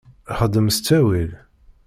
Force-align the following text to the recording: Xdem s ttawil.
Xdem 0.39 0.67
s 0.75 0.77
ttawil. 0.79 1.31